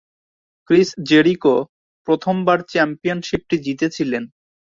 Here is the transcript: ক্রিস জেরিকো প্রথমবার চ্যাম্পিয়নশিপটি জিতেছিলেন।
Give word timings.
ক্রিস 0.69 0.89
জেরিকো 1.09 1.55
প্রথমবার 2.07 2.57
চ্যাম্পিয়নশিপটি 2.71 3.55
জিতেছিলেন। 3.65 4.23